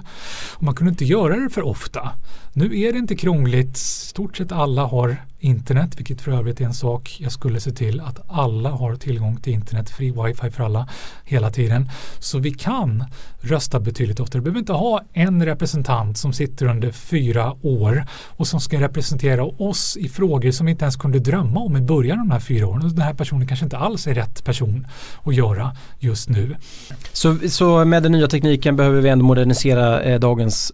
[0.55, 2.11] Och man kunde inte göra det för ofta.
[2.53, 3.77] Nu är det inte krångligt.
[3.77, 8.01] Stort sett alla har internet, vilket för övrigt är en sak jag skulle se till
[8.01, 10.87] att alla har tillgång till internet, fri wifi för alla
[11.23, 11.89] hela tiden.
[12.19, 13.03] Så vi kan
[13.39, 14.39] rösta betydligt oftare.
[14.39, 19.43] Vi behöver inte ha en representant som sitter under fyra år och som ska representera
[19.43, 22.39] oss i frågor som vi inte ens kunde drömma om i början av de här
[22.39, 22.81] fyra åren.
[22.81, 24.87] Den här personen kanske inte alls är rätt person
[25.23, 26.55] att göra just nu.
[27.13, 30.71] Så, så med den nya tekniken behöver vi ändå modernisera eh, dagens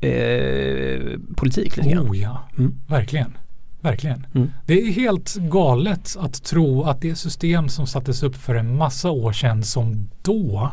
[0.00, 2.10] eh, politik lite grann?
[2.10, 2.74] Oh ja, mm.
[2.86, 3.32] verkligen.
[3.80, 4.26] Verkligen.
[4.34, 4.50] Mm.
[4.66, 9.10] Det är helt galet att tro att det system som sattes upp för en massa
[9.10, 10.72] år sedan som då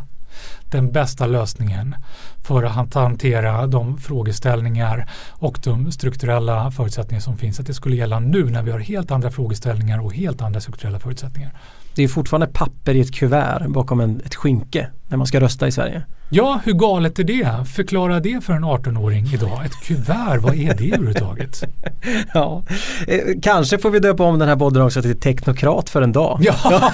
[0.72, 1.96] den bästa lösningen
[2.44, 7.60] för att hantera de frågeställningar och de strukturella förutsättningar som finns.
[7.60, 11.00] Att det skulle gälla nu när vi har helt andra frågeställningar och helt andra strukturella
[11.00, 11.54] förutsättningar.
[11.96, 15.68] Det är fortfarande papper i ett kuvert bakom en, ett skynke när man ska rösta
[15.68, 16.04] i Sverige.
[16.30, 17.66] Ja, hur galet är det?
[17.76, 19.66] Förklara det för en 18-åring idag.
[19.66, 21.64] Ett kuvert, vad är det överhuvudtaget?
[22.34, 22.64] ja,
[23.08, 26.40] eh, kanske får vi döpa om den här podden också till teknokrat för en dag.
[26.42, 26.94] Ja.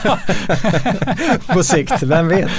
[1.53, 2.51] På sikt, vem vet.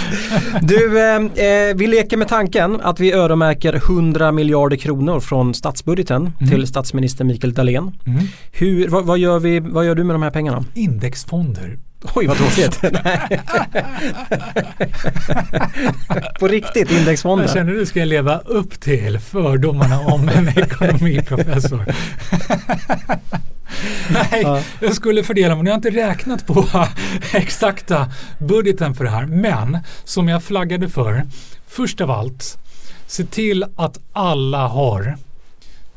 [0.63, 6.33] Du, eh, eh vi leker med tanken att vi öronmärker 100 miljarder kronor från statsbudgeten
[6.41, 6.51] mm.
[6.51, 7.93] till statsminister Mikael Dahlén.
[8.07, 8.25] Mm.
[8.53, 10.65] Hur, vad, vad, gör vi, vad gör du med de här pengarna?
[10.75, 11.79] Indexfonder.
[12.15, 12.81] Oj vad tråkigt.
[16.41, 17.45] På riktigt, indexfonder.
[17.45, 21.85] Jag känner du ska leva upp till fördomarna om en ekonomiprofessor.
[24.11, 24.61] Nej, ja.
[24.81, 26.87] jag skulle fördela men jag har inte räknat på
[27.33, 29.27] exakta budgeten för det här.
[29.27, 31.23] Men som jag flaggade för,
[31.69, 32.59] först av allt,
[33.07, 35.17] se till att alla har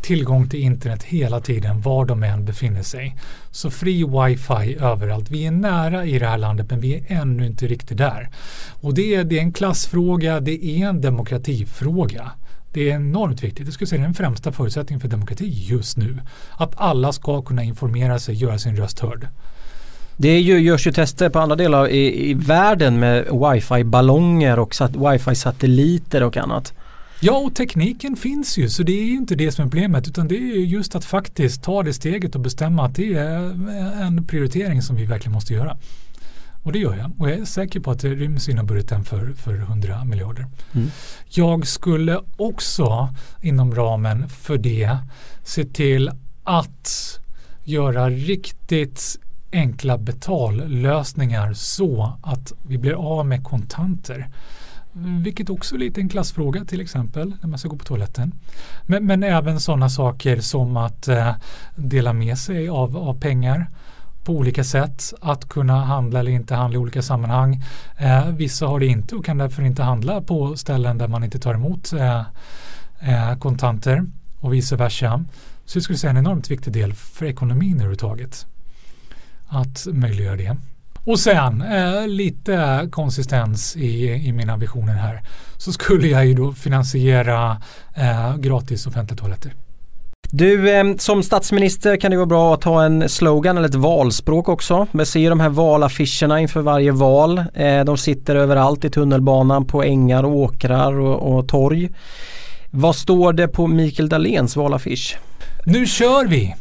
[0.08, 3.16] tillgång till internet hela tiden var de än befinner sig.
[3.51, 5.32] Så fri wifi överallt.
[5.32, 8.30] Vi är nära i det här landet men vi är ännu inte riktigt där.
[8.82, 12.32] Och det är, det är en klassfråga, det är en demokratifråga.
[12.74, 13.66] Det är enormt viktigt.
[13.66, 16.20] Jag skulle säga det är den främsta förutsättningen för demokrati just nu.
[16.58, 19.28] Att alla ska kunna informera sig, göra sin röst hörd.
[20.18, 24.74] Det ju, görs ju tester på andra delar i, i världen med wifi-ballonger och
[25.12, 26.74] wifi-satelliter och annat.
[27.20, 30.28] Ja, och tekniken finns ju så det är ju inte det som är problemet utan
[30.28, 33.38] det är just att faktiskt ta det steget och bestämma att det är
[34.01, 35.78] en prioritering som vi verkligen måste göra.
[36.63, 39.34] Och det gör jag och jag är säker på att det ryms inom budgeten för,
[39.34, 40.47] för 100 miljarder.
[40.74, 40.88] Mm.
[41.30, 43.09] Jag skulle också
[43.41, 44.97] inom ramen för det
[45.43, 46.11] se till
[46.43, 47.20] att
[47.63, 49.20] göra riktigt
[49.51, 54.28] enkla betallösningar så att vi blir av med kontanter.
[55.24, 58.34] Vilket också är lite en klassfråga till exempel när man ska gå på toaletten.
[58.84, 61.36] Men, men även sådana saker som att eh,
[61.76, 63.70] dela med sig av, av pengar
[64.24, 65.14] på olika sätt.
[65.22, 67.64] Att kunna handla eller inte handla i olika sammanhang.
[67.98, 71.39] Eh, vissa har det inte och kan därför inte handla på ställen där man inte
[71.39, 72.24] tar emot eh,
[73.00, 74.06] eh kontanter
[74.39, 75.26] och vice versa.
[75.66, 78.45] Så jag skulle säga en enormt viktig del för ekonomin överhuvudtaget.
[79.48, 80.58] Att möjliggöra det.
[81.08, 85.22] Och sen eh, lite konsistens i, i mina visioner här
[85.58, 87.62] så skulle jag ju då finansiera
[87.95, 89.53] eh, gratis offentliga toaletter.
[90.32, 94.49] Du, eh, som statsminister kan det vara bra att ha en slogan eller ett valspråk
[94.49, 94.88] också.
[94.91, 97.43] Vi ser de här valaffischerna inför varje val.
[97.53, 101.89] Eh, de sitter överallt i tunnelbanan, på ängar och åkrar och, och torg.
[102.72, 105.18] Vad står det på Mikael Dahléns valaffisch?
[105.66, 106.55] Nu kör vi!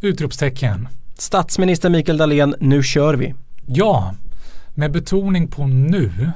[0.00, 0.88] Utropstecken.
[1.18, 3.34] Statsminister Mikael Dahlén, nu kör vi.
[3.66, 4.14] Ja,
[4.74, 6.30] med betoning på nu.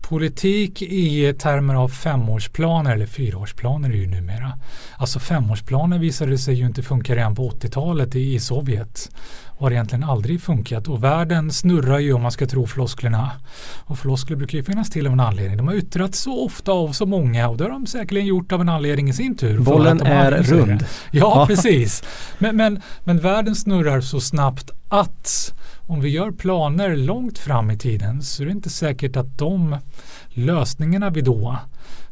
[0.00, 4.52] Politik i termer av femårsplaner eller fyraårsplaner är ju numera.
[4.96, 9.10] Alltså femårsplaner visade sig ju inte funka redan på 80-talet i Sovjet.
[9.58, 13.30] Har egentligen aldrig funkat och världen snurrar ju om man ska tro flosklerna.
[13.84, 15.56] Och floskler brukar ju finnas till av en anledning.
[15.56, 18.60] De har yttrats så ofta av så många och det har de säkerligen gjort av
[18.60, 19.58] en anledning i sin tur.
[19.58, 20.84] Bollen är rund.
[21.10, 22.02] Ja, precis.
[22.38, 25.54] Men, men, men världen snurrar så snabbt att
[25.86, 29.76] om vi gör planer långt fram i tiden så är det inte säkert att de
[30.28, 31.58] lösningarna vi då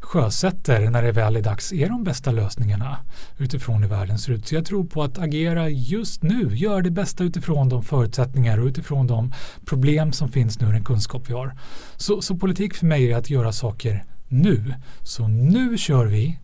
[0.04, 2.98] sjösätter när det väl är dags är de bästa lösningarna
[3.38, 4.46] utifrån hur världen ser ut.
[4.48, 8.66] Så jag tror på att agera just nu, gör det bästa utifrån de förutsättningar och
[8.66, 9.32] utifrån de
[9.64, 11.54] problem som finns nu, och den kunskap vi har.
[11.96, 14.74] Så, så politik för mig är att göra saker nu.
[15.02, 16.38] Så nu kör vi.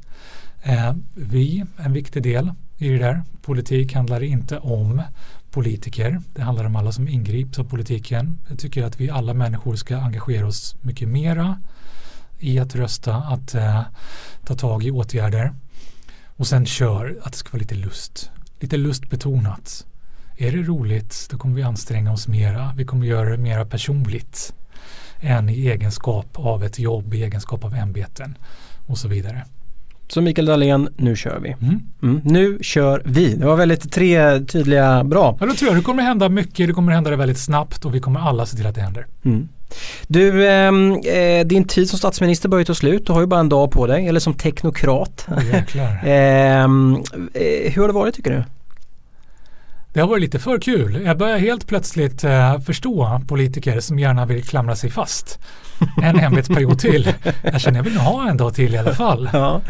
[0.62, 3.22] Eh, vi, en viktig del i det där.
[3.42, 5.02] Politik handlar inte om
[5.50, 6.20] politiker.
[6.34, 8.38] Det handlar om alla som ingrips av politiken.
[8.48, 11.60] Jag tycker att vi alla människor ska engagera oss mycket mera
[12.40, 13.80] i att rösta, att eh,
[14.44, 15.52] ta tag i åtgärder
[16.26, 18.30] och sen kör att det ska vara lite lust.
[18.60, 19.86] Lite lustbetonat.
[20.36, 22.72] Är det roligt då kommer vi anstränga oss mera.
[22.76, 24.54] Vi kommer göra det mera personligt
[25.20, 28.34] än i egenskap av ett jobb, i egenskap av ämbeten
[28.86, 29.44] och så vidare.
[30.08, 31.56] Så Mikael Dahlén, nu kör vi.
[31.66, 31.80] Mm.
[32.02, 32.20] Mm.
[32.24, 33.34] Nu kör vi.
[33.34, 35.36] Det var väldigt tre tydliga, bra.
[35.40, 37.94] Ja, då tror jag det kommer hända mycket, det kommer hända det väldigt snabbt och
[37.94, 39.06] vi kommer alla se till att det händer.
[39.24, 39.48] Mm.
[40.06, 43.06] Du, ehm, eh, din tid som statsminister börjar ta slut.
[43.06, 45.26] Du har ju bara en dag på dig, eller som teknokrat.
[45.28, 45.54] Oh,
[46.08, 46.68] eh,
[47.72, 48.44] hur har det varit tycker du?
[49.92, 51.02] Det har varit lite för kul.
[51.04, 55.38] Jag börjar helt plötsligt uh, förstå politiker som gärna vill klamra sig fast
[56.02, 57.12] en ämbetsperiod till.
[57.42, 59.30] Jag känner jag vill ha en dag till i alla fall.
[59.32, 59.60] Ja.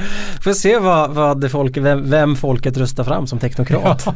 [0.42, 4.06] Får se vad, vad folk, vem, vem, folket röstar fram som teknokrat.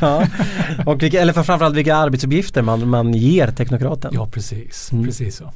[0.00, 0.26] Ja.
[0.86, 4.10] Och vilka, eller framförallt vilka arbetsuppgifter man, man ger teknokraten.
[4.14, 5.04] Ja precis, mm.
[5.04, 5.52] precis så.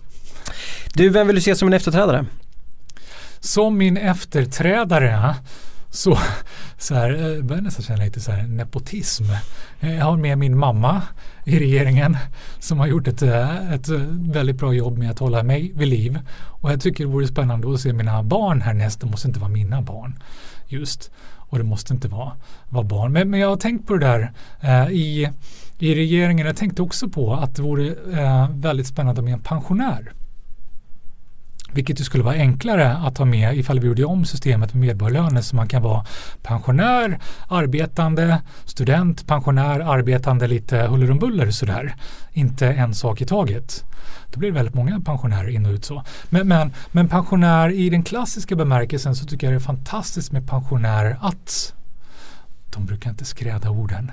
[0.94, 2.26] Du, vem vill du se som en efterträdare?
[3.40, 5.34] Som min efterträdare
[5.95, 6.18] så,
[6.78, 9.24] så här, jag börjar nästan känna lite så här nepotism.
[9.80, 11.03] Eh, jag har med min mamma
[11.45, 12.16] i regeringen
[12.59, 16.18] som har gjort ett, eh, ett väldigt bra jobb med att hålla mig vid liv.
[16.34, 19.01] Och jag tycker det vore spännande att se mina barn härnäst.
[19.01, 20.18] Det måste inte vara mina barn
[20.66, 21.11] just.
[21.36, 22.32] Och det måste inte vara,
[22.68, 23.12] vara barn.
[23.12, 25.30] Men, men jag har tänkt på det där eh, i,
[25.78, 26.47] i regeringen.
[26.47, 27.86] Jag tänkte också på att det vore
[28.20, 30.12] eh, väldigt spännande med en pensionär.
[31.73, 35.41] Vilket ju skulle vara enklare att ha med ifall vi gjorde om systemet med medborgarlöner
[35.41, 36.05] så man kan vara
[36.43, 37.18] pensionär,
[37.49, 41.95] arbetande, student, pensionär, arbetande lite huller om buller sådär.
[42.33, 43.85] Inte en sak i taget.
[44.33, 46.03] Då blir det väldigt många pensionärer in och ut så.
[46.31, 50.49] Men, men, men pensionär i den klassiska bemärkelsen så tycker jag det är fantastiskt med
[50.49, 51.75] pensionärer att
[52.70, 54.11] de brukar inte skräda orden.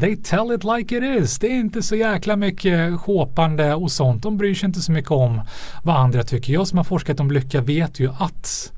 [0.00, 1.38] They tell it like it is.
[1.38, 4.22] Det är inte så jäkla mycket håpande och sånt.
[4.22, 5.40] De bryr sig inte så mycket om
[5.82, 6.52] vad andra tycker.
[6.52, 8.72] Jag som har forskat om lycka vet ju att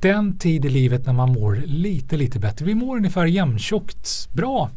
[0.00, 2.64] den tid i livet när man mår lite, lite bättre.
[2.64, 4.70] Vi mår ungefär jämntjockt bra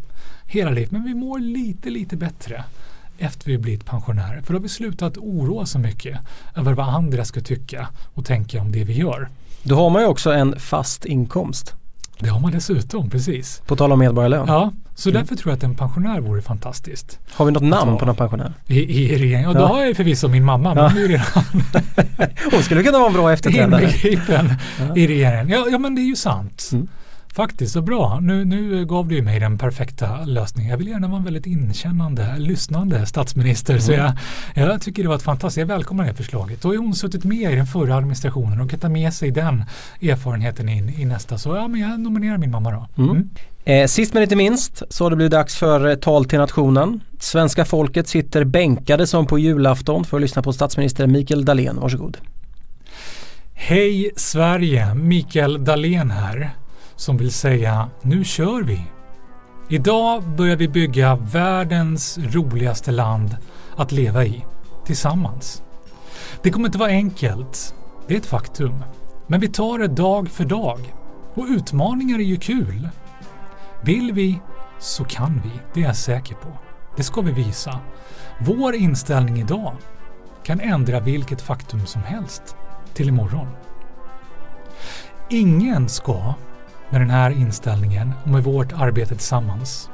[0.45, 2.63] hela livet, men vi mår lite, lite bättre
[3.17, 4.41] efter vi blivit pensionärer.
[4.41, 6.19] För då har vi slutat oroa så mycket
[6.55, 9.29] över vad andra ska tycka och tänka om det vi gör.
[9.63, 11.73] Då har man ju också en fast inkomst.
[12.19, 13.61] Det har man dessutom, precis.
[13.65, 14.45] På tal om medborgarlön.
[14.47, 15.21] Ja, så mm.
[15.21, 17.19] därför tror jag att en pensionär vore fantastiskt.
[17.31, 18.53] Har vi något namn på någon pensionär?
[18.67, 19.51] I, i regeringen?
[19.51, 21.03] Ja, då har jag förvisso min mamma, men ja.
[21.03, 21.27] är redan
[22.51, 23.83] Hon skulle kunna vara en bra efterträdare.
[23.83, 24.95] Inbegripen ja.
[24.95, 25.49] i regeringen.
[25.49, 26.69] Ja, ja, men det är ju sant.
[26.73, 26.87] Mm.
[27.35, 28.19] Faktiskt, så bra.
[28.19, 30.71] Nu, nu gav du mig den perfekta lösningen.
[30.71, 33.73] Jag vill gärna vara en väldigt inkännande, lyssnande statsminister.
[33.73, 33.81] Mm.
[33.81, 34.11] Så jag,
[34.53, 36.61] jag tycker det var ett fantastiskt, jag välkomnar det förslaget.
[36.61, 39.63] Då har hon suttit med i den förra administrationen och kan ta med sig den
[40.01, 41.37] erfarenheten in i nästa.
[41.37, 43.03] Så ja, men jag nominerar min mamma då.
[43.03, 43.11] Mm.
[43.11, 43.29] Mm.
[43.65, 47.01] Eh, sist men inte minst så har det blivit dags för eh, tal till nationen.
[47.19, 51.79] Svenska folket sitter bänkade som på julafton för att lyssna på statsminister Mikael Dahlén.
[51.79, 52.17] Varsågod.
[53.53, 54.93] Hej Sverige!
[54.93, 56.55] Mikael Dahlén här
[56.95, 58.85] som vill säga nu kör vi.
[59.69, 63.37] Idag börjar vi bygga världens roligaste land
[63.75, 64.45] att leva i
[64.85, 65.63] tillsammans.
[66.41, 67.75] Det kommer inte vara enkelt,
[68.07, 68.83] det är ett faktum.
[69.27, 70.93] Men vi tar det dag för dag.
[71.33, 72.89] Och utmaningar är ju kul.
[73.83, 74.39] Vill vi
[74.79, 76.47] så kan vi, det är jag säker på.
[76.97, 77.79] Det ska vi visa.
[78.39, 79.73] Vår inställning idag
[80.43, 82.55] kan ändra vilket faktum som helst
[82.93, 83.47] till imorgon.
[85.29, 86.33] Ingen ska
[86.89, 89.89] med den här inställningen och med vårt arbete tillsammans